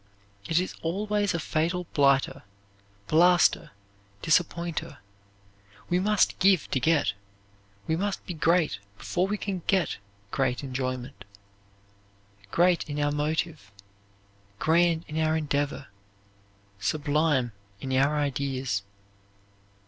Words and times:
It 0.49 0.59
is 0.59 0.73
always 0.81 1.35
a 1.35 1.39
fatal 1.39 1.85
blighter, 1.93 2.41
blaster, 3.05 3.69
disappointer. 4.23 4.97
We 5.89 5.99
must 5.99 6.39
give 6.39 6.71
to 6.71 6.79
get, 6.79 7.13
we 7.85 7.95
must 7.95 8.25
be 8.25 8.33
great 8.33 8.79
before 8.97 9.27
we 9.27 9.37
can 9.37 9.61
get 9.67 9.97
great 10.31 10.63
enjoyment; 10.63 11.23
great 12.49 12.89
in 12.89 12.99
our 12.99 13.11
motive, 13.11 13.71
grand 14.57 15.05
in 15.07 15.19
our 15.19 15.37
endeavor, 15.37 15.85
sublime 16.79 17.51
in 17.79 17.93
our 17.93 18.17
ideas. 18.17 18.81